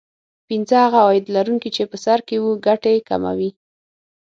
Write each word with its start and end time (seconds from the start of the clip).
پینځه 0.47 0.77
هغه 0.85 0.99
عاید 1.05 1.25
لرونکي 1.35 1.69
چې 1.75 1.83
په 1.91 1.97
سر 2.05 2.19
کې 2.27 2.35
وو 2.43 2.51
ګټې 2.65 2.95
کموي 3.09 3.49